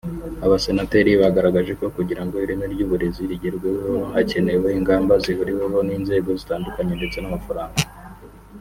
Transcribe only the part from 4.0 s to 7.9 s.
hakenewe ingamba zihuriweho n’inzego zitandukanye ndetse n’amafaranga